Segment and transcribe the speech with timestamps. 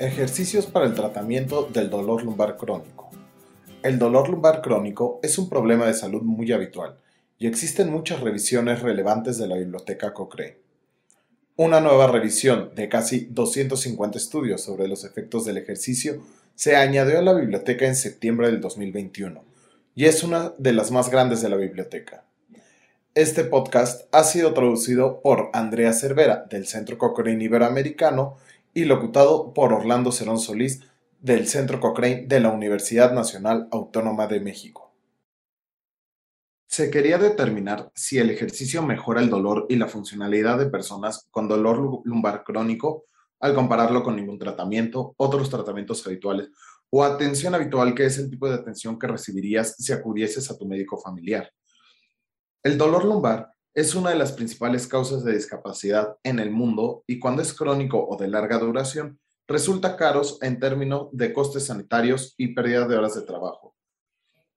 [0.00, 3.10] Ejercicios para el tratamiento del dolor lumbar crónico.
[3.82, 6.96] El dolor lumbar crónico es un problema de salud muy habitual
[7.38, 10.56] y existen muchas revisiones relevantes de la biblioteca Cochrane.
[11.56, 16.22] Una nueva revisión de casi 250 estudios sobre los efectos del ejercicio
[16.54, 19.44] se añadió a la biblioteca en septiembre del 2021
[19.94, 22.24] y es una de las más grandes de la biblioteca.
[23.14, 28.38] Este podcast ha sido traducido por Andrea Cervera del Centro Cochrane Iberoamericano
[28.74, 30.82] y locutado por Orlando Cerón Solís
[31.20, 34.92] del Centro Cochrane de la Universidad Nacional Autónoma de México.
[36.66, 41.48] Se quería determinar si el ejercicio mejora el dolor y la funcionalidad de personas con
[41.48, 43.04] dolor lumbar crónico
[43.40, 46.50] al compararlo con ningún tratamiento, otros tratamientos habituales
[46.90, 50.66] o atención habitual que es el tipo de atención que recibirías si acudieses a tu
[50.66, 51.50] médico familiar.
[52.62, 57.18] El dolor lumbar es una de las principales causas de discapacidad en el mundo y
[57.18, 62.48] cuando es crónico o de larga duración, resulta caros en términos de costes sanitarios y
[62.48, 63.76] pérdida de horas de trabajo.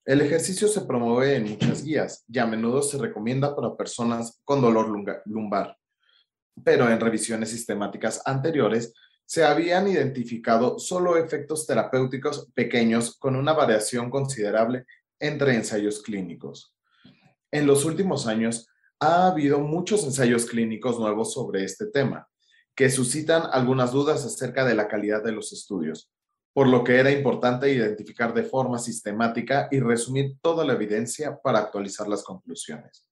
[0.05, 4.61] El ejercicio se promueve en muchas guías y a menudo se recomienda para personas con
[4.61, 4.89] dolor
[5.25, 5.77] lumbar,
[6.63, 8.93] pero en revisiones sistemáticas anteriores
[9.25, 14.85] se habían identificado solo efectos terapéuticos pequeños con una variación considerable
[15.19, 16.75] entre ensayos clínicos.
[17.49, 18.67] En los últimos años,
[18.99, 22.27] ha habido muchos ensayos clínicos nuevos sobre este tema,
[22.75, 26.11] que suscitan algunas dudas acerca de la calidad de los estudios,
[26.53, 31.59] por lo que era importante identificar de forma sistemática y resumir toda la evidencia para
[31.59, 33.07] actualizar las conclusiones.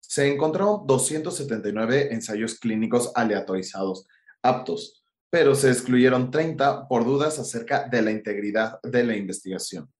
[0.00, 4.06] Se encontraron 279 ensayos clínicos aleatorizados
[4.42, 9.92] aptos, pero se excluyeron 30 por dudas acerca de la integridad de la investigación.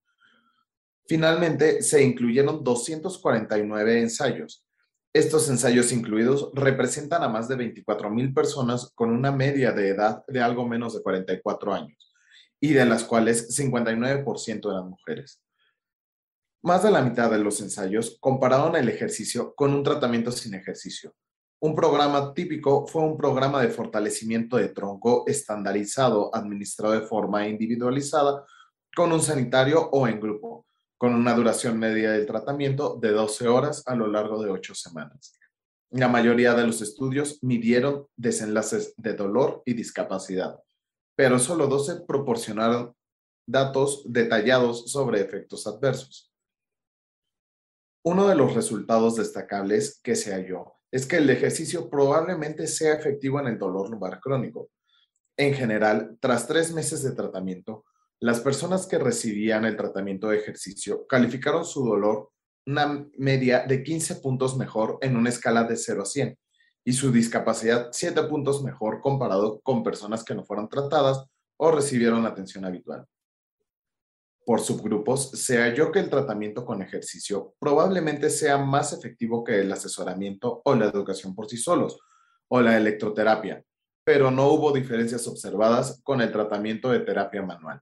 [1.07, 4.65] Finalmente, se incluyeron 249 ensayos.
[5.13, 10.41] Estos ensayos incluidos representan a más de 24.000 personas con una media de edad de
[10.41, 12.13] algo menos de 44 años,
[12.59, 15.41] y de las cuales 59% eran mujeres.
[16.61, 21.15] Más de la mitad de los ensayos compararon el ejercicio con un tratamiento sin ejercicio.
[21.59, 28.45] Un programa típico fue un programa de fortalecimiento de tronco estandarizado, administrado de forma individualizada,
[28.95, 30.66] con un sanitario o en grupo,
[30.97, 35.33] con una duración media del tratamiento de 12 horas a lo largo de 8 semanas.
[35.91, 40.59] La mayoría de los estudios midieron desenlaces de dolor y discapacidad,
[41.15, 42.93] pero solo 12 proporcionaron
[43.47, 46.33] datos detallados sobre efectos adversos.
[48.03, 53.39] Uno de los resultados destacables que se halló es que el ejercicio probablemente sea efectivo
[53.39, 54.69] en el dolor lumbar crónico.
[55.37, 57.85] En general, tras tres meses de tratamiento,
[58.19, 62.31] las personas que recibían el tratamiento de ejercicio calificaron su dolor
[62.65, 66.37] una media de 15 puntos mejor en una escala de 0 a 100
[66.83, 71.25] y su discapacidad 7 puntos mejor comparado con personas que no fueron tratadas
[71.57, 73.05] o recibieron atención habitual.
[74.45, 79.71] Por subgrupos, se halló que el tratamiento con ejercicio probablemente sea más efectivo que el
[79.71, 81.99] asesoramiento o la educación por sí solos
[82.47, 83.63] o la electroterapia,
[84.05, 87.81] pero no hubo diferencias observadas con el tratamiento de terapia manual.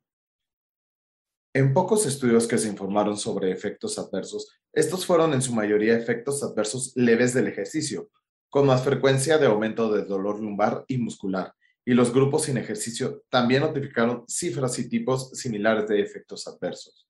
[1.55, 6.43] En pocos estudios que se informaron sobre efectos adversos, estos fueron en su mayoría efectos
[6.43, 8.09] adversos leves del ejercicio,
[8.49, 11.53] con más frecuencia de aumento de dolor lumbar y muscular,
[11.85, 17.07] y los grupos sin ejercicio también notificaron cifras y tipos similares de efectos adversos.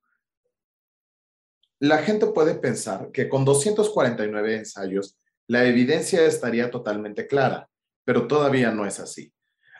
[1.80, 5.18] La gente puede pensar que con 249 ensayos,
[5.48, 7.68] la evidencia estaría totalmente clara,
[8.04, 9.34] pero todavía no es así.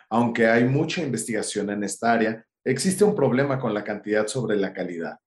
[0.10, 4.74] Aunque hay mucha investigación en esta área, existe un problema con la cantidad sobre la
[4.74, 5.20] calidad.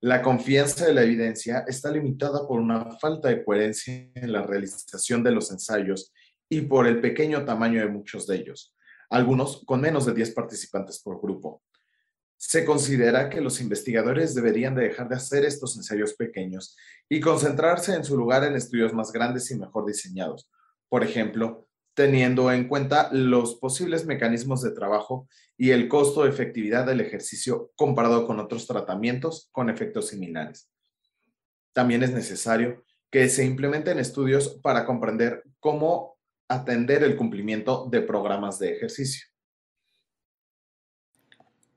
[0.00, 5.22] La confianza de la evidencia está limitada por una falta de coherencia en la realización
[5.24, 6.12] de los ensayos
[6.48, 8.76] y por el pequeño tamaño de muchos de ellos,
[9.10, 11.62] algunos con menos de 10 participantes por grupo.
[12.36, 16.76] Se considera que los investigadores deberían de dejar de hacer estos ensayos pequeños
[17.08, 20.48] y concentrarse en su lugar en estudios más grandes y mejor diseñados.
[20.88, 21.65] Por ejemplo,
[21.96, 25.26] teniendo en cuenta los posibles mecanismos de trabajo
[25.56, 30.68] y el costo de efectividad del ejercicio comparado con otros tratamientos con efectos similares.
[31.72, 38.58] También es necesario que se implementen estudios para comprender cómo atender el cumplimiento de programas
[38.58, 39.28] de ejercicio.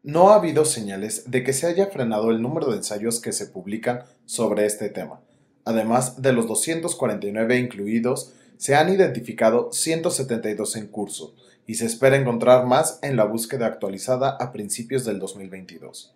[0.04, 3.48] No ha habido señales de que se haya frenado el número de ensayos que se
[3.48, 5.22] publican sobre este tema,
[5.64, 11.34] además de los 249 incluidos se han identificado 172 en curso
[11.66, 16.14] y se espera encontrar más en la búsqueda actualizada a principios del 2022.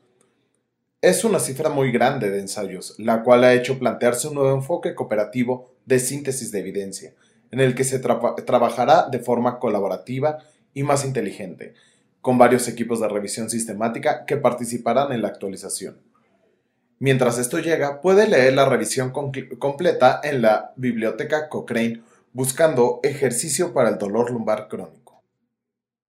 [1.01, 4.94] Es una cifra muy grande de ensayos, la cual ha hecho plantearse un nuevo enfoque
[4.94, 7.13] cooperativo de síntesis de evidencia,
[7.50, 10.40] en el que se trabajará de forma colaborativa
[10.74, 11.75] y más inteligente,
[12.19, 15.98] con varios equipos de revisión sistemática que participarán en la actualización.
[17.00, 22.01] Mientras esto llega, puede leer la revisión completa en la biblioteca Cochrane
[22.33, 25.02] buscando ejercicio para el dolor lumbar crónico.